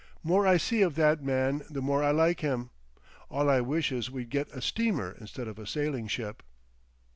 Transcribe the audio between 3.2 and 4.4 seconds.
All I wish is we'd